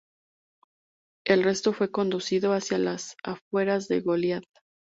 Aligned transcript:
El 1.27 1.43
resto 1.43 1.73
fue 1.73 1.91
conducido 1.91 2.53
hacia 2.53 2.79
las 2.79 3.15
afueras 3.23 3.87
de 3.87 4.01
Goliad. 4.01 4.41